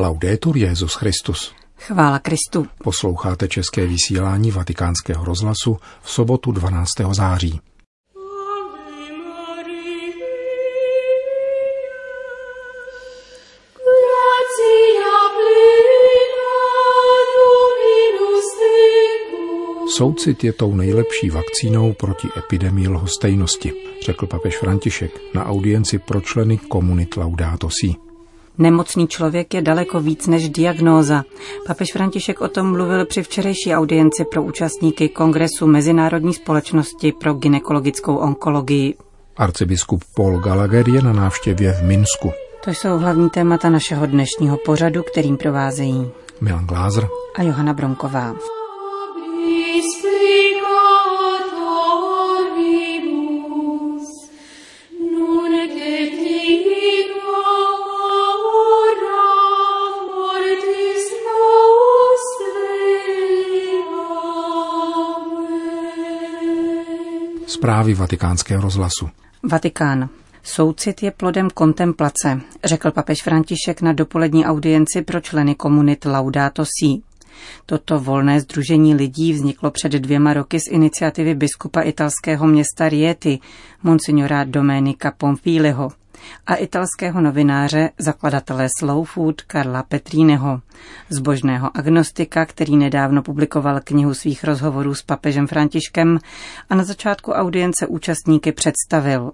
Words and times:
Laudetur 0.00 0.56
Jezus 0.56 0.94
Christus. 0.94 1.54
Chvála 1.78 2.18
Kristu. 2.18 2.66
Posloucháte 2.84 3.48
české 3.48 3.86
vysílání 3.86 4.50
Vatikánského 4.50 5.24
rozhlasu 5.24 5.78
v 6.02 6.10
sobotu 6.10 6.52
12. 6.52 6.88
září. 7.12 7.60
Soucit 19.88 20.44
je 20.44 20.52
tou 20.52 20.74
nejlepší 20.74 21.30
vakcínou 21.30 21.92
proti 21.92 22.28
epidemii 22.36 22.88
lhostejnosti, 22.88 23.72
řekl 24.04 24.26
papež 24.26 24.58
František 24.58 25.20
na 25.34 25.46
audienci 25.46 25.98
pro 25.98 26.20
členy 26.20 26.58
komunit 26.58 27.16
Laudato 27.16 27.68
Si. 27.70 28.09
Nemocný 28.60 29.08
člověk 29.08 29.54
je 29.54 29.62
daleko 29.62 30.00
víc 30.00 30.26
než 30.26 30.48
diagnóza. 30.48 31.24
Papež 31.66 31.92
František 31.92 32.40
o 32.40 32.48
tom 32.48 32.72
mluvil 32.72 33.06
při 33.06 33.22
včerejší 33.22 33.74
audienci 33.74 34.24
pro 34.24 34.42
účastníky 34.42 35.08
Kongresu 35.08 35.66
Mezinárodní 35.66 36.34
společnosti 36.34 37.12
pro 37.12 37.34
ginekologickou 37.34 38.16
onkologii. 38.16 38.94
Arcibiskup 39.36 40.04
Paul 40.16 40.38
Gallagher 40.38 40.88
je 40.88 41.02
na 41.02 41.12
návštěvě 41.12 41.72
v 41.72 41.82
Minsku. 41.82 42.32
To 42.64 42.70
jsou 42.70 42.98
hlavní 42.98 43.30
témata 43.30 43.70
našeho 43.70 44.06
dnešního 44.06 44.56
pořadu, 44.56 45.02
kterým 45.02 45.36
provázejí 45.36 46.10
Milan 46.40 46.66
Glázer 46.66 47.08
a 47.36 47.42
Johana 47.42 47.72
Bronková. 47.72 48.34
Zprávy 67.60 67.94
vatikánského 67.94 68.62
rozhlasu. 68.62 69.08
Vatikán. 69.42 70.08
Soucit 70.42 71.02
je 71.02 71.10
plodem 71.10 71.50
kontemplace, 71.50 72.40
řekl 72.64 72.90
papež 72.90 73.22
František 73.22 73.82
na 73.82 73.92
dopolední 73.92 74.46
audienci 74.46 75.02
pro 75.02 75.20
členy 75.20 75.54
komunit 75.54 76.04
Laudato 76.04 76.64
Si. 76.64 77.02
Toto 77.66 78.00
volné 78.00 78.40
združení 78.40 78.94
lidí 78.94 79.32
vzniklo 79.32 79.70
před 79.70 79.92
dvěma 79.92 80.32
roky 80.32 80.60
z 80.60 80.68
iniciativy 80.70 81.34
biskupa 81.34 81.80
italského 81.80 82.46
města 82.46 82.88
Rieti, 82.88 83.38
monsignora 83.82 84.44
Domenica 84.44 85.10
Pomfiliho, 85.16 85.92
a 86.46 86.54
italského 86.54 87.20
novináře, 87.20 87.90
zakladatele 87.98 88.68
Slow 88.78 89.04
Food 89.04 89.42
Karla 89.42 89.82
Petríneho, 89.82 90.60
zbožného 91.08 91.76
agnostika, 91.76 92.46
který 92.46 92.76
nedávno 92.76 93.22
publikoval 93.22 93.80
knihu 93.84 94.14
svých 94.14 94.44
rozhovorů 94.44 94.94
s 94.94 95.02
papežem 95.02 95.46
Františkem 95.46 96.18
a 96.70 96.74
na 96.74 96.84
začátku 96.84 97.32
audience 97.32 97.86
účastníky 97.86 98.52
představil. 98.52 99.32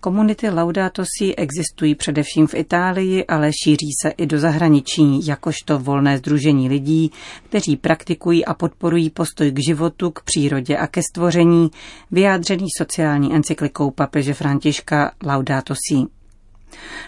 Komunity 0.00 0.50
Laudato 0.50 1.02
Si 1.18 1.36
existují 1.36 1.94
především 1.94 2.46
v 2.46 2.54
Itálii, 2.54 3.26
ale 3.26 3.50
šíří 3.64 3.90
se 4.02 4.10
i 4.10 4.26
do 4.26 4.38
zahraničí, 4.38 5.26
jakožto 5.26 5.78
volné 5.78 6.18
združení 6.18 6.68
lidí, 6.68 7.10
kteří 7.48 7.76
praktikují 7.76 8.44
a 8.44 8.54
podporují 8.54 9.10
postoj 9.10 9.50
k 9.52 9.58
životu, 9.58 10.10
k 10.10 10.22
přírodě 10.22 10.76
a 10.76 10.86
ke 10.86 11.00
stvoření, 11.02 11.70
vyjádřený 12.10 12.66
sociální 12.78 13.34
encyklikou 13.34 13.90
papeže 13.90 14.34
Františka 14.34 15.12
Laudato 15.26 15.74
Si. 15.74 16.19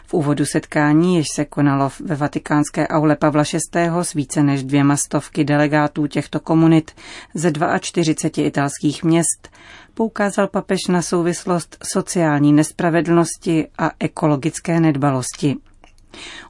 V 0.06 0.14
úvodu 0.14 0.44
setkání, 0.44 1.16
jež 1.16 1.27
se 1.34 1.44
konalo 1.44 1.91
ve 2.05 2.16
vatikánské 2.16 2.88
aule 2.88 3.16
Pavla 3.16 3.42
VI. 3.74 3.88
s 4.02 4.12
více 4.14 4.42
než 4.42 4.64
dvěma 4.64 4.96
stovky 4.96 5.44
delegátů 5.44 6.06
těchto 6.06 6.41
komunit 6.41 6.91
ze 7.34 7.52
42 7.80 8.46
italských 8.46 9.05
měst, 9.05 9.48
poukázal 9.95 10.48
papež 10.48 10.80
na 10.89 11.02
souvislost 11.02 11.77
sociální 11.92 12.52
nespravedlnosti 12.52 13.67
a 13.78 13.90
ekologické 14.00 14.80
nedbalosti. 14.80 15.56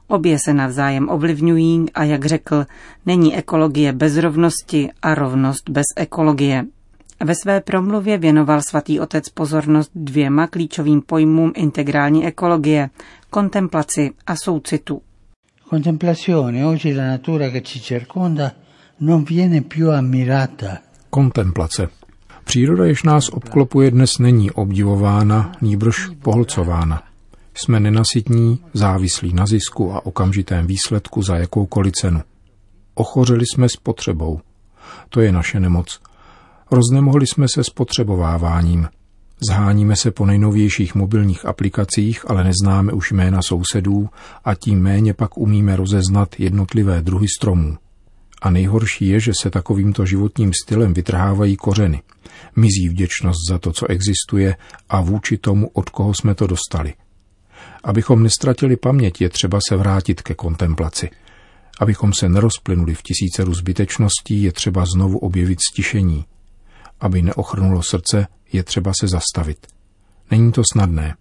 Obě 0.07 0.37
se 0.45 0.53
navzájem 0.53 1.09
ovlivňují 1.09 1.85
a 1.93 2.03
jak 2.03 2.25
řekl, 2.25 2.65
není 3.05 3.37
ekologie 3.37 3.93
bez 3.93 4.17
rovnosti 4.17 4.89
a 5.01 5.15
rovnost 5.15 5.69
bez 5.69 5.85
ekologie. 5.95 6.65
Ve 7.23 7.35
své 7.35 7.61
promluvě 7.61 8.17
věnoval 8.17 8.61
svatý 8.61 8.99
otec 8.99 9.29
pozornost 9.29 9.91
dvěma 9.95 10.47
klíčovým 10.47 11.01
pojmům 11.01 11.51
integrální 11.55 12.25
ekologie, 12.25 12.89
kontemplaci 13.29 14.11
a 14.27 14.35
soucitu. 14.35 15.01
Contemplazione, 15.69 16.65
oggi 16.65 16.95
la 16.95 17.07
natura 17.07 17.49
che 17.49 17.61
ci 17.61 17.79
circonda 17.79 18.51
non 18.99 19.23
viene 19.23 19.61
più 19.61 19.91
ammirata. 19.91 20.77
Kontemplace. 21.09 21.87
Příroda, 22.43 22.85
jež 22.85 23.03
nás 23.03 23.29
obklopuje, 23.29 23.91
dnes 23.91 24.19
není 24.19 24.51
obdivována, 24.51 25.51
nýbrž 25.61 26.09
pohlcována. 26.21 27.03
Jsme 27.53 27.79
nenasytní, 27.79 28.59
závislí 28.73 29.33
na 29.33 29.45
zisku 29.45 29.93
a 29.93 30.05
okamžitém 30.05 30.67
výsledku 30.67 31.21
za 31.21 31.35
jakoukoliv 31.35 31.93
cenu. 31.93 32.21
Ochořeli 32.93 33.45
jsme 33.45 33.69
s 33.69 33.75
potřebou. 33.75 34.39
To 35.09 35.21
je 35.21 35.31
naše 35.31 35.59
nemoc– 35.59 35.99
Roznemohli 36.73 37.27
jsme 37.27 37.45
se 37.53 37.63
spotřebováváním. 37.63 38.87
Zháníme 39.49 39.95
se 39.95 40.11
po 40.11 40.25
nejnovějších 40.25 40.95
mobilních 40.95 41.45
aplikacích, 41.45 42.29
ale 42.29 42.43
neznáme 42.43 42.93
už 42.93 43.11
jména 43.11 43.41
sousedů 43.41 44.09
a 44.43 44.55
tím 44.55 44.79
méně 44.81 45.13
pak 45.13 45.37
umíme 45.37 45.75
rozeznat 45.75 46.39
jednotlivé 46.39 47.01
druhy 47.01 47.27
stromů. 47.37 47.77
A 48.41 48.49
nejhorší 48.49 49.07
je, 49.07 49.19
že 49.19 49.31
se 49.41 49.49
takovýmto 49.49 50.05
životním 50.05 50.51
stylem 50.63 50.93
vytrhávají 50.93 51.55
kořeny. 51.55 52.01
Mizí 52.55 52.89
vděčnost 52.89 53.49
za 53.49 53.59
to, 53.59 53.71
co 53.71 53.89
existuje 53.89 54.55
a 54.89 55.01
vůči 55.01 55.37
tomu, 55.37 55.69
od 55.73 55.89
koho 55.89 56.13
jsme 56.13 56.35
to 56.35 56.47
dostali. 56.47 56.93
Abychom 57.83 58.23
nestratili 58.23 58.75
paměť, 58.77 59.21
je 59.21 59.29
třeba 59.29 59.59
se 59.69 59.75
vrátit 59.75 60.21
ke 60.21 60.33
kontemplaci. 60.33 61.09
Abychom 61.79 62.13
se 62.13 62.29
nerozplynuli 62.29 62.93
v 62.95 63.01
tisíce 63.01 63.45
zbytečností, 63.51 64.43
je 64.43 64.51
třeba 64.51 64.85
znovu 64.85 65.17
objevit 65.17 65.59
stišení. 65.71 66.25
Aby 67.03 67.21
neochrnulo 67.21 67.83
srdce, 67.83 68.27
je 68.51 68.63
třeba 68.63 68.91
se 68.99 69.07
zastavit. 69.07 69.67
Není 70.31 70.51
to 70.51 70.61
snadné. 70.73 71.15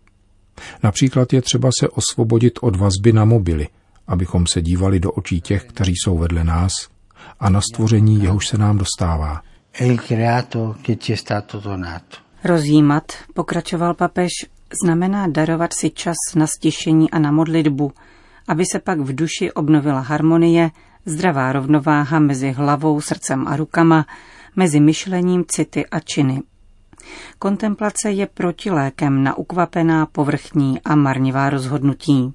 Například 0.82 1.32
je 1.32 1.43
třeba 1.43 1.70
se 1.81 1.88
osvobodit 1.88 2.59
od 2.62 2.76
vazby 2.76 3.12
na 3.12 3.25
mobily, 3.25 3.69
abychom 4.06 4.47
se 4.47 4.62
dívali 4.62 5.00
do 5.00 5.12
očí 5.12 5.41
těch, 5.41 5.65
kteří 5.65 5.92
jsou 5.97 6.19
vedle 6.19 6.44
nás 6.44 6.72
a 7.41 7.50
na 7.50 7.60
stvoření, 7.60 8.22
jehož 8.22 8.48
se 8.48 8.59
nám 8.59 8.78
dostává. 8.78 9.42
Rozjímat, 12.44 13.12
pokračoval 13.34 13.94
papež, 13.94 14.31
znamená 14.84 15.26
darovat 15.26 15.72
si 15.72 15.91
čas 15.91 16.16
na 16.37 16.47
stišení 16.47 17.10
a 17.10 17.19
na 17.19 17.32
modlitbu, 17.32 17.92
aby 18.48 18.65
se 18.72 18.78
pak 18.78 19.00
v 19.00 19.15
duši 19.15 19.53
obnovila 19.53 20.00
harmonie, 20.00 20.71
zdravá 21.06 21.53
rovnováha 21.53 22.19
mezi 22.19 22.53
hlavou, 22.53 23.00
srdcem 23.00 23.48
a 23.48 23.56
rukama, 23.56 24.06
mezi 24.56 24.80
myšlením, 24.80 25.44
city 25.48 25.86
a 25.86 26.00
činy. 26.00 26.42
Kontemplace 27.38 28.10
je 28.10 28.26
protilékem 28.26 29.22
na 29.22 29.38
ukvapená, 29.38 30.06
povrchní 30.06 30.80
a 30.80 30.94
marnivá 30.94 31.50
rozhodnutí. 31.50 32.32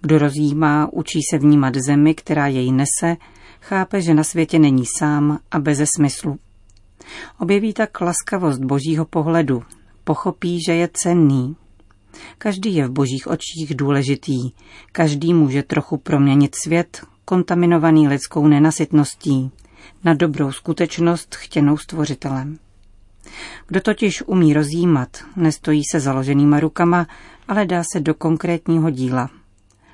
Kdo 0.00 0.18
rozjímá, 0.18 0.88
učí 0.92 1.20
se 1.30 1.38
vnímat 1.38 1.74
zemi, 1.86 2.14
která 2.14 2.46
jej 2.46 2.72
nese, 2.72 3.16
chápe, 3.60 4.00
že 4.00 4.14
na 4.14 4.24
světě 4.24 4.58
není 4.58 4.84
sám 4.98 5.38
a 5.50 5.58
beze 5.58 5.84
smyslu. 5.96 6.38
Objeví 7.38 7.72
tak 7.72 8.00
laskavost 8.00 8.64
božího 8.64 9.04
pohledu, 9.04 9.62
pochopí, 10.04 10.58
že 10.66 10.74
je 10.74 10.88
cenný. 10.92 11.56
Každý 12.38 12.74
je 12.74 12.86
v 12.86 12.90
božích 12.90 13.26
očích 13.26 13.74
důležitý, 13.74 14.38
každý 14.92 15.34
může 15.34 15.62
trochu 15.62 15.96
proměnit 15.96 16.54
svět, 16.54 17.02
kontaminovaný 17.24 18.08
lidskou 18.08 18.46
nenasytností, 18.46 19.50
na 20.04 20.14
dobrou 20.14 20.52
skutečnost 20.52 21.34
chtěnou 21.34 21.76
stvořitelem. 21.76 22.58
Kdo 23.66 23.80
totiž 23.80 24.22
umí 24.26 24.54
rozjímat, 24.54 25.08
nestojí 25.36 25.82
se 25.92 26.00
založenýma 26.00 26.60
rukama, 26.60 27.06
ale 27.48 27.66
dá 27.66 27.82
se 27.92 28.00
do 28.00 28.14
konkrétního 28.14 28.90
díla. 28.90 29.30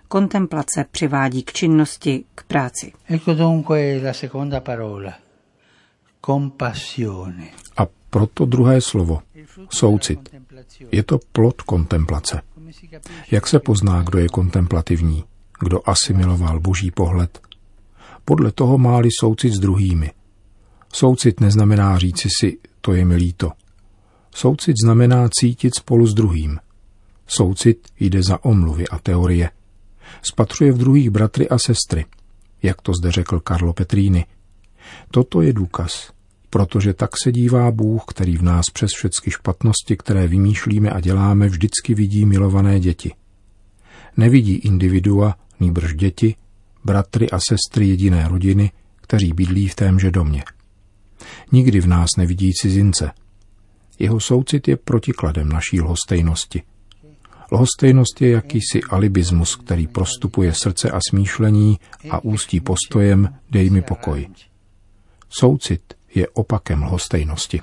Kontemplace 0.08 0.84
přivádí 0.90 1.42
k 1.42 1.52
činnosti, 1.52 2.24
k 2.34 2.42
práci. 2.44 2.92
Ecco 3.08 3.34
dunque 3.34 4.00
la 4.04 4.12
seconda 4.12 4.60
parola. 4.60 5.12
Compassione. 6.26 7.48
A 7.76 7.86
proto 8.10 8.46
druhé 8.46 8.80
slovo, 8.80 9.22
soucit. 9.70 10.36
Je 10.92 11.02
to 11.02 11.18
plod 11.32 11.62
kontemplace. 11.62 12.42
Jak 13.30 13.46
se 13.46 13.58
pozná, 13.58 14.02
kdo 14.02 14.18
je 14.18 14.28
kontemplativní, 14.28 15.24
kdo 15.60 15.88
asimiloval 15.88 16.60
boží 16.60 16.90
pohled, 16.90 17.40
podle 18.28 18.52
toho 18.52 18.78
máli 18.78 19.08
soucit 19.20 19.52
s 19.54 19.58
druhými. 19.58 20.10
Soucit 20.92 21.40
neznamená 21.40 21.98
říci 21.98 22.28
si, 22.40 22.58
to 22.80 22.92
je 22.92 23.04
mi 23.04 23.16
líto. 23.16 23.52
Soucit 24.34 24.76
znamená 24.84 25.28
cítit 25.40 25.74
spolu 25.74 26.06
s 26.06 26.14
druhým. 26.14 26.58
Soucit 27.26 27.88
jde 28.00 28.22
za 28.22 28.44
omluvy 28.44 28.88
a 28.88 28.98
teorie. 28.98 29.50
Spatřuje 30.22 30.72
v 30.72 30.78
druhých 30.78 31.10
bratry 31.10 31.48
a 31.48 31.58
sestry, 31.58 32.04
jak 32.62 32.82
to 32.82 32.92
zde 33.00 33.12
řekl 33.12 33.40
Karlo 33.40 33.72
Petrini. 33.72 34.24
Toto 35.10 35.42
je 35.42 35.52
důkaz, 35.52 36.12
protože 36.50 36.92
tak 36.94 37.10
se 37.24 37.32
dívá 37.32 37.70
Bůh, 37.70 38.02
který 38.06 38.36
v 38.36 38.42
nás 38.42 38.70
přes 38.72 38.90
všechny 38.96 39.32
špatnosti, 39.32 39.96
které 39.96 40.28
vymýšlíme 40.28 40.90
a 40.90 41.00
děláme, 41.00 41.48
vždycky 41.48 41.94
vidí 41.94 42.26
milované 42.26 42.80
děti. 42.80 43.14
Nevidí 44.16 44.54
individua, 44.54 45.34
nýbrž 45.60 45.94
děti, 45.94 46.34
bratry 46.86 47.30
a 47.30 47.38
sestry 47.40 47.88
jediné 47.88 48.28
rodiny, 48.28 48.70
kteří 48.96 49.32
bydlí 49.32 49.68
v 49.68 49.74
témže 49.74 50.10
domě. 50.10 50.42
Nikdy 51.52 51.80
v 51.80 51.86
nás 51.86 52.10
nevidí 52.18 52.52
cizince. 52.52 53.10
Jeho 53.98 54.20
soucit 54.20 54.68
je 54.68 54.76
protikladem 54.76 55.48
naší 55.48 55.80
lhostejnosti. 55.80 56.62
Lhostejnost 57.52 58.22
je 58.22 58.30
jakýsi 58.30 58.80
alibismus, 58.90 59.56
který 59.56 59.86
prostupuje 59.86 60.54
srdce 60.54 60.90
a 60.90 60.98
smýšlení 61.10 61.78
a 62.10 62.24
ústí 62.24 62.60
postojem 62.60 63.34
dej 63.50 63.70
mi 63.70 63.82
pokoj. 63.82 64.26
Soucit 65.28 65.82
je 66.14 66.28
opakem 66.28 66.82
lhostejnosti. 66.82 67.60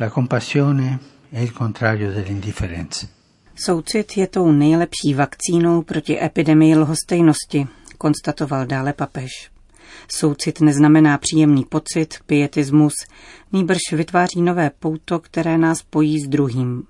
La 0.00 0.10
compassione 0.10 0.98
è 1.32 1.40
il 1.40 1.52
contrario 1.52 2.10
dell'indifferenza. 2.12 3.06
Soucit 3.54 4.16
je 4.16 4.26
tou 4.26 4.52
nejlepší 4.52 5.14
vakcínou 5.14 5.82
proti 5.82 6.24
epidemii 6.24 6.76
lhostejnosti, 6.76 7.66
konstatoval 8.02 8.66
dále 8.66 8.92
papež. 8.92 9.50
Soucit 10.08 10.60
neznamená 10.60 11.18
příjemný 11.18 11.64
pocit, 11.64 12.14
pietismus, 12.26 12.92
nýbrž 13.52 13.78
vytváří 13.92 14.42
nové 14.42 14.70
pouto, 14.78 15.18
které 15.18 15.58
nás 15.58 15.82
pojí 15.82 16.20
s 16.20 16.28
druhým. 16.28 16.82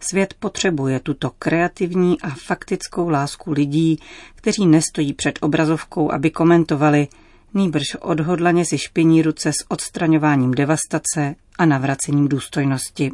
Svět 0.00 0.34
potřebuje 0.38 1.00
tuto 1.00 1.30
kreativní 1.38 2.20
a 2.20 2.30
faktickou 2.30 3.08
lásku 3.08 3.52
lidí, 3.52 3.98
kteří 4.34 4.66
nestojí 4.66 5.12
před 5.12 5.38
obrazovkou, 5.42 6.12
aby 6.12 6.30
komentovali, 6.30 7.08
nýbrž 7.54 7.94
odhodlaně 8.00 8.64
si 8.64 8.78
špiní 8.78 9.22
ruce 9.22 9.52
s 9.52 9.64
odstraňováním 9.68 10.50
devastace 10.50 11.34
a 11.58 11.66
navracením 11.66 12.28
důstojnosti. 12.28 13.10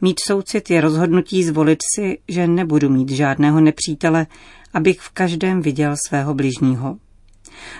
Mít 0.00 0.20
soucit 0.26 0.70
je 0.70 0.80
rozhodnutí 0.80 1.44
zvolit 1.44 1.78
si, 1.94 2.18
že 2.28 2.46
nebudu 2.46 2.90
mít 2.90 3.10
žádného 3.10 3.60
nepřítele, 3.60 4.26
abych 4.74 5.00
v 5.00 5.10
každém 5.10 5.62
viděl 5.62 5.94
svého 6.08 6.34
bližního. 6.34 6.96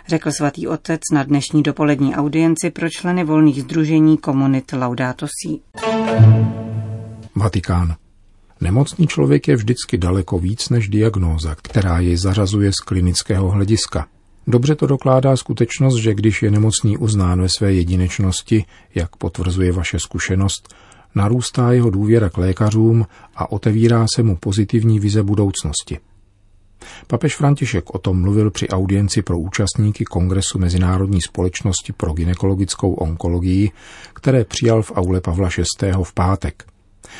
Řekl 0.09 0.33
svatý 0.33 0.67
otec 0.67 1.01
na 1.13 1.23
dnešní 1.23 1.63
dopolední 1.63 2.15
audienci 2.15 2.71
pro 2.71 2.91
členy 2.91 3.25
volných 3.25 3.63
združení 3.63 4.19
komunit 4.19 4.73
Laudato 4.73 5.27
Si. 5.27 5.61
Vatikán. 7.37 7.95
Nemocný 8.61 9.07
člověk 9.07 9.49
je 9.49 9.57
vždycky 9.57 9.99
daleko 9.99 10.39
víc 10.39 10.69
než 10.69 10.89
diagnóza, 10.89 11.55
která 11.55 11.99
jej 12.01 12.17
zařazuje 12.17 12.73
z 12.73 12.85
klinického 12.85 13.51
hlediska. 13.51 14.07
Dobře 14.47 14.75
to 14.75 14.87
dokládá 14.87 15.37
skutečnost, 15.37 15.97
že 15.97 16.15
když 16.15 16.43
je 16.43 16.51
nemocný 16.51 16.97
uznán 16.99 17.41
ve 17.41 17.49
své 17.49 17.73
jedinečnosti, 17.73 18.65
jak 18.95 19.17
potvrzuje 19.17 19.73
vaše 19.73 19.99
zkušenost, 19.99 20.75
narůstá 21.15 21.73
jeho 21.73 21.91
důvěra 21.91 22.31
k 22.31 22.39
lékařům 22.39 23.07
a 23.37 23.53
otevírá 23.53 24.07
se 24.15 24.23
mu 24.23 24.37
pozitivní 24.37 25.01
vize 25.01 25.23
budoucnosti. 25.23 25.99
Papež 27.07 27.37
František 27.37 27.95
o 27.95 27.99
tom 27.99 28.21
mluvil 28.21 28.51
při 28.51 28.69
audienci 28.69 29.23
pro 29.23 29.39
účastníky 29.39 30.05
Kongresu 30.05 30.59
Mezinárodní 30.59 31.23
společnosti 31.23 31.93
pro 31.93 32.13
ginekologickou 32.13 32.95
onkologii, 32.95 33.71
které 34.13 34.45
přijal 34.45 34.83
v 34.83 34.93
aule 34.95 35.21
Pavla 35.21 35.49
VI. 35.83 35.93
v 36.03 36.13
pátek. 36.13 36.65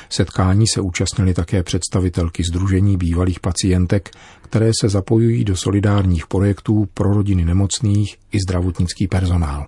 Setkání 0.09 0.67
se 0.67 0.81
účastnili 0.81 1.35
také 1.35 1.63
představitelky 1.63 2.43
Združení 2.51 2.97
bývalých 2.97 3.41
pacientek, 3.41 4.11
které 4.43 4.71
se 4.81 4.89
zapojují 4.89 5.45
do 5.45 5.57
solidárních 5.57 6.27
projektů 6.27 6.89
pro 6.95 7.15
rodiny 7.15 7.45
nemocných 7.45 8.17
i 8.33 8.39
zdravotnický 8.49 9.09
personál. 9.09 9.67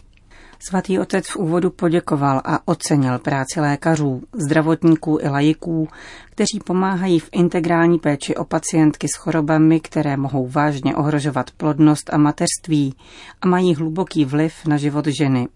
Svatý 0.59 0.99
otec 0.99 1.29
v 1.29 1.37
úvodu 1.37 1.71
poděkoval 1.71 2.43
a 2.45 2.69
ocenil 2.69 3.19
práci 3.19 3.61
lékařů, 3.61 4.23
zdravotníků 4.47 5.19
i 5.23 5.29
lajiků, 5.29 5.89
kteří 6.31 6.61
pomáhají 6.65 7.21
v 7.21 7.29
integrální 7.33 7.99
péči 7.99 8.37
o 8.37 8.45
pacientky 8.45 9.09
s 9.09 9.17
chorobami, 9.17 9.81
které 9.81 10.17
mohou 10.17 10.49
vážně 10.49 10.97
ohrožovat 10.97 11.51
plodnost 11.51 12.15
a 12.15 12.19
mateřství 12.19 12.95
a 13.43 13.47
mají 13.47 13.75
hluboký 13.75 14.25
vliv 14.25 14.67
na 14.67 14.77
život 14.77 15.07
ženy. 15.07 15.49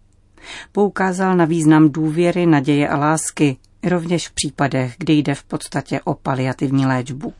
Poukázal 0.72 1.36
na 1.36 1.44
význam 1.44 1.88
důvěry, 1.88 2.46
naděje 2.46 2.88
a 2.88 2.96
lásky, 2.96 3.56
rovněž 3.82 4.28
v 4.28 4.32
případech, 4.32 4.94
kdy 4.98 5.12
jde 5.12 5.34
v 5.34 5.44
podstatě 5.44 6.00
o 6.04 6.14
paliativní 6.14 6.86
léčbu. 6.86 7.32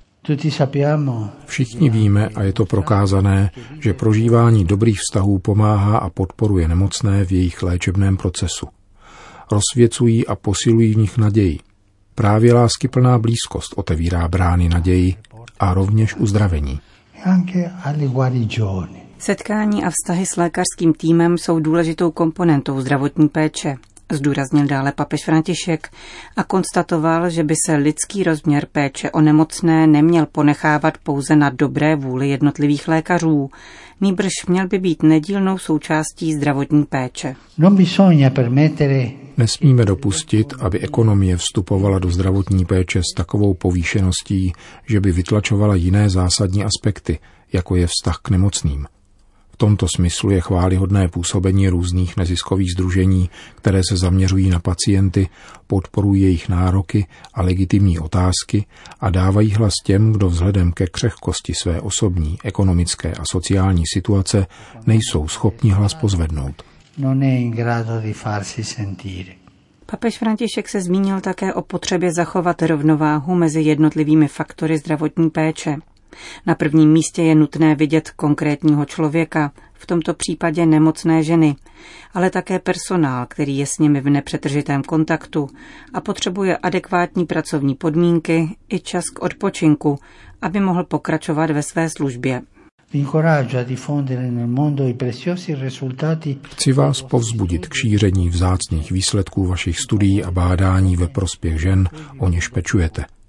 Všichni 1.47 1.91
víme, 1.91 2.29
a 2.29 2.43
je 2.43 2.53
to 2.53 2.67
prokázané, 2.67 3.51
že 3.81 3.95
prožívání 3.95 4.65
dobrých 4.65 4.99
vztahů 4.99 5.39
pomáhá 5.39 5.99
a 5.99 6.11
podporuje 6.11 6.69
nemocné 6.69 7.25
v 7.25 7.33
jejich 7.33 7.63
léčebném 7.63 8.17
procesu. 8.17 8.67
Rozsvěcují 9.53 10.27
a 10.27 10.35
posilují 10.35 10.95
v 10.95 10.97
nich 10.97 11.19
naději. 11.19 11.59
Právě 12.15 12.55
láskyplná 12.55 13.19
blízkost 13.19 13.75
otevírá 13.77 14.29
brány 14.29 14.69
naději 14.69 15.15
a 15.61 15.75
rovněž 15.75 16.17
uzdravení. 16.17 16.81
Setkání 19.19 19.85
a 19.85 19.91
vztahy 19.91 20.27
s 20.27 20.37
lékařským 20.37 20.93
týmem 20.93 21.39
jsou 21.39 21.61
důležitou 21.61 22.11
komponentou 22.11 22.81
zdravotní 22.81 23.29
péče, 23.29 23.77
zdůraznil 24.13 24.67
dále 24.67 24.93
papež 24.93 25.25
František 25.25 25.89
a 26.37 26.45
konstatoval, 26.45 27.31
že 27.31 27.45
by 27.45 27.55
se 27.67 27.77
lidský 27.77 28.23
rozměr 28.23 28.67
péče 28.73 29.11
o 29.11 29.21
nemocné 29.21 29.87
neměl 29.87 30.27
ponechávat 30.27 30.99
pouze 30.99 31.37
na 31.37 31.51
dobré 31.51 31.97
vůli 31.97 32.29
jednotlivých 32.29 32.89
lékařů, 32.89 33.51
nýbrž 34.01 34.31
měl 34.49 34.69
by 34.69 34.79
být 34.79 35.03
nedílnou 35.03 35.59
součástí 35.59 36.35
zdravotní 36.35 36.85
péče. 36.85 37.37
Nesmíme 39.37 39.85
dopustit, 39.85 40.53
aby 40.61 40.81
ekonomie 40.81 41.37
vstupovala 41.37 41.99
do 41.99 42.11
zdravotní 42.11 42.65
péče 42.65 43.01
s 43.01 43.15
takovou 43.17 43.55
povýšeností, 43.55 44.53
že 44.87 45.01
by 45.01 45.13
vytlačovala 45.13 45.75
jiné 45.75 46.11
zásadní 46.11 46.65
aspekty, 46.65 47.19
jako 47.53 47.77
je 47.77 47.87
vztah 47.87 48.19
k 48.23 48.31
nemocným 48.31 48.87
tomto 49.61 49.87
smyslu 49.89 50.31
je 50.31 50.41
chválihodné 50.41 51.09
působení 51.09 51.69
různých 51.69 52.17
neziskových 52.17 52.73
združení, 52.73 53.31
které 53.55 53.81
se 53.89 53.97
zaměřují 53.97 54.51
na 54.51 54.59
pacienty, 54.61 55.29
podporují 55.67 56.23
jejich 56.23 56.49
nároky 56.49 57.07
a 57.35 57.43
legitimní 57.43 57.99
otázky 57.99 58.67
a 59.01 59.11
dávají 59.11 59.51
hlas 59.51 59.75
těm, 59.85 60.13
kdo 60.13 60.29
vzhledem 60.29 60.73
ke 60.73 60.87
křehkosti 60.87 61.55
své 61.55 61.81
osobní, 61.81 62.39
ekonomické 62.45 63.13
a 63.13 63.23
sociální 63.31 63.85
situace 63.95 64.47
nejsou 64.87 65.29
schopni 65.29 65.71
hlas 65.71 65.95
pozvednout. 65.95 66.63
Papež 69.87 70.19
František 70.19 70.69
se 70.69 70.81
zmínil 70.81 71.21
také 71.21 71.55
o 71.55 71.63
potřebě 71.63 72.13
zachovat 72.13 72.63
rovnováhu 72.63 73.35
mezi 73.35 73.61
jednotlivými 73.61 74.29
faktory 74.29 74.79
zdravotní 74.79 75.31
péče. 75.31 75.77
Na 76.47 76.55
prvním 76.55 76.93
místě 76.93 77.23
je 77.23 77.35
nutné 77.35 77.75
vidět 77.75 78.11
konkrétního 78.11 78.85
člověka, 78.85 79.53
v 79.81 79.87
tomto 79.87 80.15
případě 80.15 80.67
nemocné 80.67 81.23
ženy, 81.23 81.57
ale 82.15 82.31
také 82.31 82.59
personál, 82.59 83.27
který 83.27 83.59
je 83.59 83.67
s 83.67 83.79
nimi 83.79 84.01
v 84.01 84.11
nepřetržitém 84.11 84.83
kontaktu 84.83 85.49
a 85.95 86.01
potřebuje 86.01 86.57
adekvátní 86.57 87.27
pracovní 87.27 87.75
podmínky 87.75 88.57
i 88.69 88.81
čas 88.81 89.05
k 89.05 89.23
odpočinku, 89.23 89.99
aby 90.43 90.61
mohl 90.61 90.85
pokračovat 90.85 91.51
ve 91.51 91.63
své 91.63 91.91
službě. 91.91 92.43
Chci 96.51 96.73
vás 96.73 97.03
povzbudit 97.03 97.69
k 97.69 97.75
šíření 97.75 98.29
vzácných 98.29 98.93
výsledků 98.93 99.47
vašich 99.47 99.79
studií 99.79 100.25
a 100.25 100.31
bádání 100.31 100.97
ve 100.97 101.09
prospěch 101.09 101.61
žen, 101.61 101.89
o 102.19 102.29
něž 102.29 102.49
pečujete– 102.49 103.05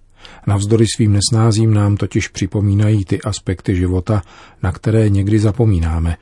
Navzdory 0.48 0.86
svým 0.96 1.14
nesnázím 1.14 1.74
nám 1.74 1.98
totiž 1.98 2.28
připomínají 2.28 3.06
ty 3.06 3.22
aspekty 3.22 3.76
života, 3.76 4.22
na 4.64 4.72
které 4.72 5.10
někdy 5.10 5.40
zapomínáme, 5.40 6.18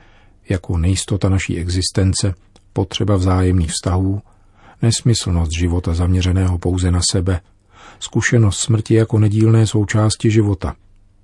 jako 0.48 0.78
nejistota 0.78 1.28
naší 1.28 1.58
existence, 1.58 2.34
potřeba 2.72 3.16
vzájemných 3.16 3.70
vztahů, 3.70 4.22
nesmyslnost 4.82 5.52
života 5.58 5.94
zaměřeného 5.94 6.58
pouze 6.58 6.90
na 6.90 7.00
sebe, 7.10 7.40
zkušenost 8.00 8.58
smrti 8.58 8.94
jako 8.94 9.18
nedílné 9.18 9.66
součásti 9.66 10.30
života. 10.30 10.74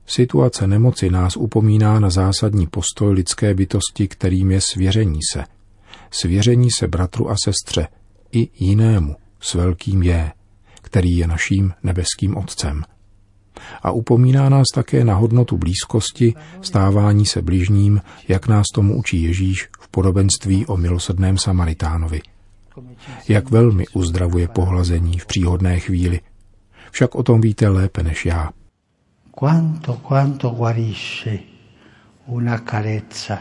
Situace 0.07 0.67
nemoci 0.67 1.11
nás 1.11 1.37
upomíná 1.37 2.01
na 2.01 2.11
zásadní 2.11 2.67
postoj 2.67 3.15
lidské 3.15 3.55
bytosti, 3.55 4.09
kterým 4.09 4.51
je 4.51 4.61
svěření 4.61 5.21
se. 5.33 5.45
Svěření 6.11 6.71
se 6.71 6.89
bratru 6.89 7.31
a 7.31 7.35
sestře, 7.45 7.89
i 8.33 8.49
jinému, 8.59 9.17
s 9.41 9.55
velkým 9.55 10.03
je 10.03 10.33
který 10.87 11.17
je 11.17 11.27
naším 11.27 11.73
nebeským 11.83 12.37
Otcem. 12.37 12.83
A 13.83 13.91
upomíná 13.91 14.49
nás 14.49 14.65
také 14.75 15.05
na 15.05 15.15
hodnotu 15.15 15.59
blízkosti, 15.59 16.35
stávání 16.63 17.27
se 17.27 17.43
bližním, 17.43 18.01
jak 18.29 18.49
nás 18.49 18.67
tomu 18.75 18.99
učí 18.99 19.23
Ježíš 19.23 19.69
v 19.81 19.89
podobenství 19.89 20.67
o 20.67 20.77
milosrdném 20.77 21.39
Samaritánovi. 21.39 22.21
Jak 23.29 23.51
velmi 23.51 23.85
uzdravuje 23.93 24.49
pohlazení 24.49 25.19
v 25.19 25.27
příhodné 25.27 25.81
chvíli. 25.81 26.21
Však 26.91 27.15
o 27.15 27.23
tom 27.23 27.41
víte 27.41 27.69
lépe 27.69 28.03
než 28.03 28.27
já. 28.27 28.51
Quanto, 29.31 30.01
quanto 30.09 30.51
guarisce 30.51 31.39
una 32.27 32.59
carezza 32.59 33.39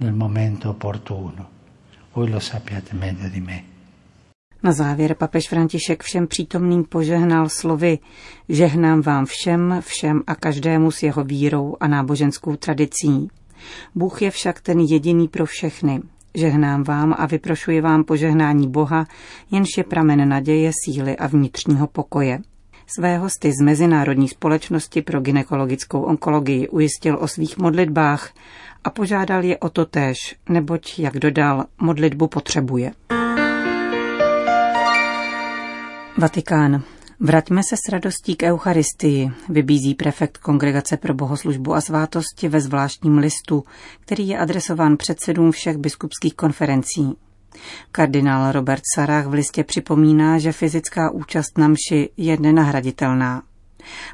nel 0.00 0.14
momento 0.14 0.70
opportuno. 0.70 1.46
Voi 2.14 2.30
lo 2.30 2.40
sappiate 2.40 2.94
meglio 2.94 3.28
di 3.30 3.40
me. 3.40 3.77
Na 4.62 4.72
závěr 4.72 5.14
papež 5.14 5.48
František 5.48 6.02
všem 6.02 6.26
přítomným 6.26 6.84
požehnal 6.84 7.48
slovy 7.48 7.98
Žehnám 8.48 9.00
vám 9.00 9.26
všem, 9.26 9.80
všem 9.80 10.22
a 10.26 10.34
každému 10.34 10.90
s 10.90 11.02
jeho 11.02 11.24
vírou 11.24 11.76
a 11.80 11.88
náboženskou 11.88 12.56
tradicí. 12.56 13.28
Bůh 13.94 14.22
je 14.22 14.30
však 14.30 14.60
ten 14.60 14.80
jediný 14.80 15.28
pro 15.28 15.46
všechny. 15.46 16.00
Žehnám 16.34 16.82
vám 16.82 17.14
a 17.18 17.26
vyprošuji 17.26 17.80
vám 17.80 18.04
požehnání 18.04 18.68
Boha, 18.68 19.06
jenž 19.50 19.68
je 19.76 19.84
pramen 19.84 20.28
naděje, 20.28 20.72
síly 20.84 21.16
a 21.16 21.26
vnitřního 21.26 21.86
pokoje. 21.86 22.38
Své 22.86 23.18
hosty 23.18 23.52
z 23.52 23.60
Mezinárodní 23.64 24.28
společnosti 24.28 25.02
pro 25.02 25.20
ginekologickou 25.20 26.02
onkologii 26.02 26.68
ujistil 26.68 27.18
o 27.20 27.28
svých 27.28 27.58
modlitbách 27.58 28.30
a 28.84 28.90
požádal 28.90 29.44
je 29.44 29.58
o 29.58 29.68
to 29.68 29.86
též, 29.86 30.16
neboť, 30.48 30.98
jak 30.98 31.18
dodal, 31.18 31.64
modlitbu 31.80 32.26
potřebuje. 32.26 32.92
Vatikán. 36.18 36.82
Vraťme 37.20 37.62
se 37.62 37.76
s 37.76 37.88
radostí 37.88 38.36
k 38.36 38.42
Eucharistii, 38.42 39.30
vybízí 39.48 39.94
prefekt 39.94 40.38
Kongregace 40.38 40.96
pro 40.96 41.14
bohoslužbu 41.14 41.74
a 41.74 41.80
svátosti 41.80 42.48
ve 42.48 42.60
zvláštním 42.60 43.18
listu, 43.18 43.64
který 44.00 44.28
je 44.28 44.38
adresován 44.38 44.96
předsedům 44.96 45.52
všech 45.52 45.76
biskupských 45.76 46.34
konferencí. 46.34 47.16
Kardinál 47.92 48.52
Robert 48.52 48.82
Sarach 48.94 49.26
v 49.26 49.32
listě 49.32 49.64
připomíná, 49.64 50.38
že 50.38 50.52
fyzická 50.52 51.10
účast 51.10 51.58
na 51.58 51.68
mši 51.68 52.10
je 52.16 52.36
nenahraditelná. 52.40 53.42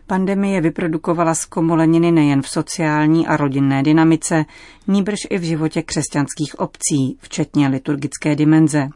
Pandemie 0.07 0.61
vyprodukovala 0.61 1.35
zkomoleniny 1.35 2.13
nejen 2.13 2.43
v 2.43 2.49
sociální 2.49 3.27
a 3.27 3.37
rodinné 3.37 3.83
dynamice, 3.83 4.45
níbrž 4.89 5.19
i 5.31 5.39
v 5.39 5.43
životě 5.43 5.83
křesťanských 5.83 6.59
obcí, 6.59 7.19
včetně 7.21 7.69
liturgické 7.69 8.37
dimenze, 8.37 8.89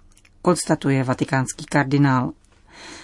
konstatuje 0.42 1.04
vatikánský 1.04 1.64
kardinál. 1.64 2.32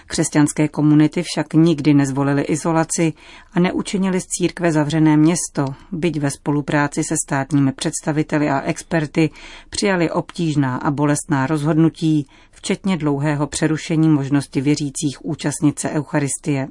Křesťanské 0.07 0.69
komunity 0.69 1.23
však 1.23 1.55
nikdy 1.55 1.95
nezvolily 1.95 2.43
izolaci 2.43 3.13
a 3.53 3.61
neučinili 3.61 4.21
z 4.21 4.27
církve 4.27 4.73
zavřené 4.73 5.17
město, 5.17 5.65
byť 5.93 6.19
ve 6.19 6.31
spolupráci 6.31 7.05
se 7.05 7.15
státními 7.27 7.73
představiteli 7.73 8.51
a 8.51 8.61
experty 8.61 9.31
přijali 9.71 10.11
obtížná 10.11 10.77
a 10.77 10.91
bolestná 10.91 11.47
rozhodnutí, 11.47 12.27
včetně 12.51 12.97
dlouhého 12.97 13.47
přerušení 13.47 14.09
možnosti 14.09 14.61
věřících 14.61 15.25
účastnit 15.25 15.79
se 15.79 15.91
Eucharistie. 15.91 16.69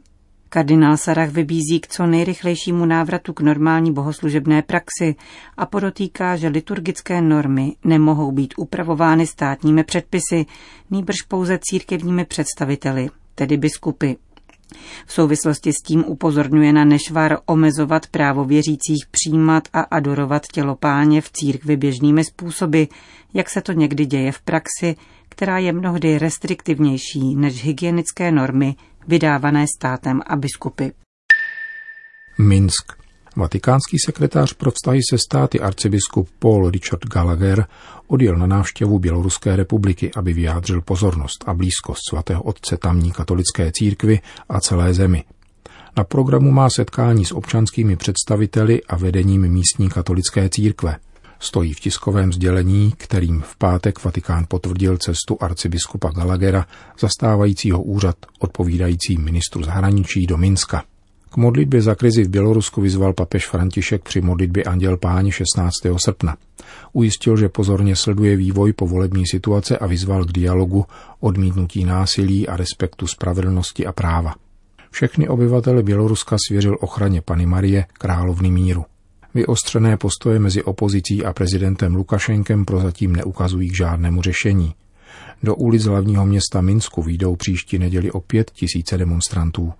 Kardinál 0.53 0.97
Sarach 0.97 1.29
vybízí 1.29 1.79
k 1.79 1.87
co 1.87 2.05
nejrychlejšímu 2.07 2.85
návratu 2.85 3.33
k 3.33 3.41
normální 3.41 3.93
bohoslužebné 3.93 4.61
praxi 4.61 5.15
a 5.57 5.65
podotýká, 5.65 6.35
že 6.35 6.47
liturgické 6.47 7.21
normy 7.21 7.75
nemohou 7.83 8.31
být 8.31 8.53
upravovány 8.57 9.27
státními 9.27 9.83
předpisy, 9.83 10.45
nýbrž 10.91 11.21
pouze 11.27 11.59
církevními 11.61 12.25
představiteli, 12.25 13.09
tedy 13.35 13.57
biskupy. 13.57 14.15
V 15.05 15.13
souvislosti 15.13 15.73
s 15.73 15.81
tím 15.87 16.03
upozorňuje 16.07 16.73
na 16.73 16.85
nešvar 16.85 17.37
omezovat 17.45 18.07
právo 18.07 18.45
věřících 18.45 19.05
přijímat 19.11 19.67
a 19.73 19.81
adorovat 19.81 20.47
tělo 20.47 20.75
páně 20.75 21.21
v 21.21 21.31
církvi 21.31 21.77
běžnými 21.77 22.23
způsoby, 22.23 22.83
jak 23.33 23.49
se 23.49 23.61
to 23.61 23.71
někdy 23.71 24.05
děje 24.05 24.31
v 24.31 24.41
praxi, 24.41 24.95
která 25.29 25.57
je 25.57 25.73
mnohdy 25.73 26.19
restriktivnější 26.19 27.35
než 27.35 27.63
hygienické 27.63 28.31
normy 28.31 28.75
vydávané 29.07 29.65
státem 29.77 30.21
a 30.27 30.35
biskupy. 30.35 30.91
Minsk. 32.37 33.02
Vatikánský 33.35 33.97
sekretář 34.05 34.53
pro 34.53 34.71
vztahy 34.71 34.99
se 35.09 35.17
státy 35.17 35.59
arcibiskup 35.59 36.29
Paul 36.39 36.69
Richard 36.69 37.05
Gallagher 37.05 37.65
odjel 38.07 38.35
na 38.35 38.47
návštěvu 38.47 38.99
Běloruské 38.99 39.55
republiky, 39.55 40.11
aby 40.15 40.33
vyjádřil 40.33 40.81
pozornost 40.81 41.43
a 41.47 41.53
blízkost 41.53 42.01
svatého 42.09 42.43
otce 42.43 42.77
tamní 42.77 43.11
katolické 43.11 43.71
církvy 43.71 44.19
a 44.49 44.59
celé 44.59 44.93
zemi. 44.93 45.23
Na 45.97 46.03
programu 46.03 46.51
má 46.51 46.69
setkání 46.69 47.25
s 47.25 47.31
občanskými 47.31 47.95
představiteli 47.95 48.83
a 48.83 48.97
vedením 48.97 49.47
místní 49.47 49.89
katolické 49.89 50.49
církve. 50.49 50.95
Stojí 51.39 51.73
v 51.73 51.79
tiskovém 51.79 52.33
sdělení, 52.33 52.93
kterým 52.97 53.41
v 53.41 53.55
pátek 53.57 54.03
Vatikán 54.03 54.45
potvrdil 54.47 54.97
cestu 54.97 55.37
arcibiskupa 55.39 56.09
Gallaghera, 56.09 56.65
zastávajícího 56.99 57.81
úřad 57.81 58.15
odpovídající 58.39 59.17
ministru 59.17 59.63
zahraničí 59.63 60.25
do 60.25 60.37
Minska. 60.37 60.83
K 61.33 61.37
modlitbě 61.37 61.81
za 61.81 61.95
krizi 61.95 62.23
v 62.23 62.29
Bělorusku 62.29 62.81
vyzval 62.81 63.13
papež 63.13 63.47
František 63.47 64.03
při 64.03 64.21
modlitbě 64.21 64.63
Anděl 64.63 64.97
Páni 64.97 65.31
16. 65.31 65.73
srpna. 65.97 66.37
Ujistil, 66.93 67.37
že 67.37 67.49
pozorně 67.49 67.95
sleduje 67.95 68.35
vývoj 68.35 68.73
povolební 68.73 69.23
situace 69.31 69.77
a 69.77 69.87
vyzval 69.87 70.25
k 70.25 70.31
dialogu, 70.31 70.85
odmítnutí 71.19 71.85
násilí 71.85 72.47
a 72.47 72.57
respektu 72.57 73.07
spravedlnosti 73.07 73.85
a 73.85 73.91
práva. 73.91 74.35
Všechny 74.91 75.27
obyvatele 75.27 75.83
Běloruska 75.83 76.37
svěřil 76.47 76.77
ochraně 76.81 77.21
Pany 77.21 77.45
Marie, 77.45 77.85
královny 77.93 78.51
míru. 78.51 78.85
Vyostřené 79.33 79.97
postoje 79.97 80.39
mezi 80.39 80.63
opozicí 80.63 81.25
a 81.25 81.33
prezidentem 81.33 81.95
Lukašenkem 81.95 82.65
prozatím 82.65 83.15
neukazují 83.15 83.69
k 83.69 83.75
žádnému 83.75 84.21
řešení. 84.21 84.75
Do 85.43 85.55
ulic 85.55 85.85
hlavního 85.85 86.25
města 86.25 86.61
Minsku 86.61 87.01
výjdou 87.01 87.35
příští 87.35 87.79
neděli 87.79 88.11
o 88.11 88.19
pět 88.19 88.51
tisíce 88.51 88.97
demonstrantů. 88.97 89.73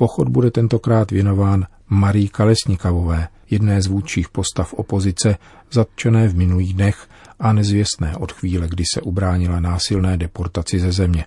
Pochod 0.00 0.28
bude 0.28 0.50
tentokrát 0.50 1.10
věnován 1.10 1.66
Marii 1.88 2.28
Kalesnikavové, 2.28 3.28
jedné 3.50 3.82
z 3.82 3.86
vůdčích 3.86 4.28
postav 4.28 4.74
opozice, 4.74 5.36
zatčené 5.72 6.28
v 6.28 6.34
minulých 6.34 6.74
dnech 6.74 7.08
a 7.40 7.52
nezvěstné 7.52 8.16
od 8.16 8.32
chvíle, 8.32 8.68
kdy 8.68 8.84
se 8.94 9.00
ubránila 9.00 9.60
násilné 9.60 10.16
deportaci 10.16 10.80
ze 10.80 10.92
země. 10.92 11.24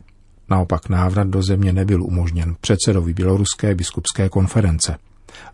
Naopak 0.49 0.89
návrat 0.89 1.27
do 1.27 1.41
země 1.41 1.73
nebyl 1.73 2.03
umožněn 2.03 2.55
předsedovi 2.61 3.13
Běloruské 3.13 3.75
biskupské 3.75 4.29
konference. 4.29 4.97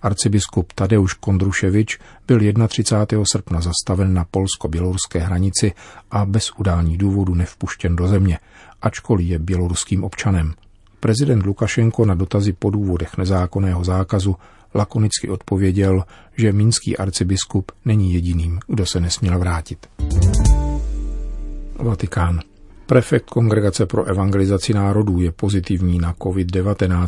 Arcibiskup 0.01 0.73
Tadeusz 0.73 1.13
Kondruševič 1.13 1.99
byl 2.27 2.39
31. 2.67 3.23
srpna 3.31 3.61
zastaven 3.61 4.13
na 4.13 4.25
polsko-běloruské 4.31 5.19
hranici 5.19 5.73
a 6.11 6.25
bez 6.25 6.51
udání 6.57 6.97
důvodu 6.97 7.35
nevpuštěn 7.35 7.95
do 7.95 8.07
země, 8.07 8.39
ačkoliv 8.81 9.27
je 9.27 9.39
běloruským 9.39 10.03
občanem. 10.03 10.53
Prezident 10.99 11.45
Lukašenko 11.45 12.05
na 12.05 12.15
dotazy 12.15 12.53
po 12.53 12.69
důvodech 12.69 13.17
nezákonného 13.17 13.83
zákazu 13.83 14.35
lakonicky 14.75 15.29
odpověděl, 15.29 16.03
že 16.37 16.53
minský 16.53 16.97
arcibiskup 16.97 17.71
není 17.85 18.13
jediným, 18.13 18.59
kdo 18.67 18.85
se 18.85 18.99
nesměl 18.99 19.39
vrátit. 19.39 19.87
Vatikán. 21.79 22.39
Prefekt 22.85 23.29
Kongregace 23.29 23.85
pro 23.85 24.05
evangelizaci 24.05 24.73
národů 24.73 25.19
je 25.19 25.31
pozitivní 25.31 25.99
na 25.99 26.13
COVID-19, 26.13 27.07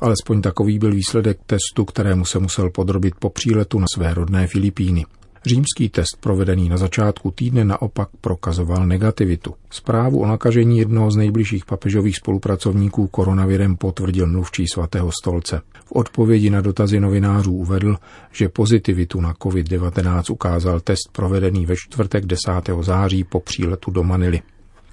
alespoň 0.00 0.42
takový 0.42 0.78
byl 0.78 0.92
výsledek 0.92 1.38
testu, 1.46 1.84
kterému 1.84 2.24
se 2.24 2.38
musel 2.38 2.70
podrobit 2.70 3.14
po 3.18 3.30
příletu 3.30 3.78
na 3.78 3.86
své 3.94 4.14
rodné 4.14 4.46
Filipíny. 4.46 5.06
Římský 5.46 5.88
test 5.88 6.16
provedený 6.20 6.68
na 6.68 6.76
začátku 6.76 7.30
týdne 7.30 7.64
naopak 7.64 8.08
prokazoval 8.20 8.86
negativitu. 8.86 9.54
Zprávu 9.70 10.20
o 10.20 10.26
nakažení 10.26 10.78
jednoho 10.78 11.10
z 11.10 11.16
nejbližších 11.16 11.64
papežových 11.64 12.16
spolupracovníků 12.16 13.06
koronavirem 13.06 13.76
potvrdil 13.76 14.26
mluvčí 14.26 14.66
svatého 14.72 15.10
stolce. 15.22 15.60
V 15.84 15.92
odpovědi 15.92 16.50
na 16.50 16.60
dotazy 16.60 17.00
novinářů 17.00 17.52
uvedl, 17.52 17.96
že 18.32 18.48
pozitivitu 18.48 19.20
na 19.20 19.34
COVID-19 19.34 20.32
ukázal 20.32 20.80
test 20.80 21.08
provedený 21.12 21.66
ve 21.66 21.76
čtvrtek 21.76 22.26
10. 22.26 22.50
září 22.80 23.24
po 23.24 23.40
příletu 23.40 23.90
do 23.90 24.02
Manily. 24.02 24.42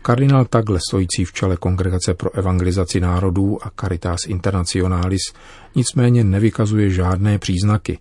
Kardinál 0.02 0.46
Tagle, 0.46 0.80
stojící 0.90 1.26
v 1.26 1.34
čele 1.34 1.58
Kongregace 1.58 2.14
pro 2.14 2.36
evangelizaci 2.36 3.00
národů 3.00 3.58
a 3.66 3.72
Caritas 3.80 4.20
Internationalis, 4.28 5.34
nicméně 5.76 6.24
nevykazuje 6.24 6.90
žádné 6.90 7.40
příznaky 7.40 8.00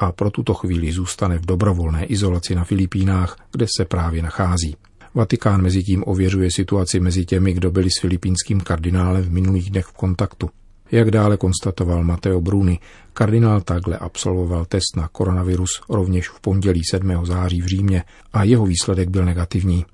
a 0.00 0.12
pro 0.12 0.30
tuto 0.30 0.54
chvíli 0.54 0.92
zůstane 0.92 1.38
v 1.38 1.46
dobrovolné 1.46 2.04
izolaci 2.04 2.54
na 2.54 2.64
Filipínách, 2.64 3.36
kde 3.52 3.66
se 3.76 3.84
právě 3.84 4.22
nachází. 4.22 4.76
Vatikán 5.14 5.62
mezi 5.62 5.82
tím 5.82 6.04
ověřuje 6.06 6.50
situaci 6.50 7.00
mezi 7.00 7.24
těmi, 7.24 7.52
kdo 7.52 7.70
byli 7.70 7.90
s 7.90 8.00
filipínským 8.00 8.60
kardinálem 8.60 9.22
v 9.22 9.30
minulých 9.30 9.70
dnech 9.70 9.86
v 9.86 9.92
kontaktu. 9.92 10.50
Jak 10.90 11.10
dále 11.10 11.36
konstatoval 11.36 12.04
Mateo 12.04 12.40
Bruni, 12.40 12.78
kardinál 13.12 13.60
Tagle 13.60 13.98
absolvoval 13.98 14.64
test 14.64 14.96
na 14.96 15.08
koronavirus 15.08 15.80
rovněž 15.88 16.28
v 16.28 16.40
pondělí 16.40 16.82
7. 16.90 17.26
září 17.26 17.60
v 17.60 17.66
Římě 17.66 18.04
a 18.32 18.44
jeho 18.44 18.66
výsledek 18.66 19.08
byl 19.08 19.24
negativní. 19.24 19.84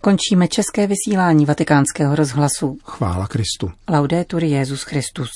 Končíme 0.00 0.48
české 0.48 0.86
vysílání 0.86 1.46
vatikánského 1.46 2.16
rozhlasu. 2.16 2.78
Chvála 2.84 3.26
Kristu. 3.26 3.70
Laudetur 3.88 4.44
Jezus 4.44 4.82
Christus. 4.82 5.30